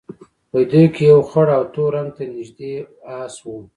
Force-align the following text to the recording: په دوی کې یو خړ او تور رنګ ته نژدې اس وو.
په 0.49 0.59
دوی 0.69 0.85
کې 0.95 1.03
یو 1.11 1.21
خړ 1.29 1.47
او 1.57 1.63
تور 1.73 1.89
رنګ 1.95 2.09
ته 2.17 2.23
نژدې 2.35 2.73
اس 3.19 3.35
وو. 3.43 3.57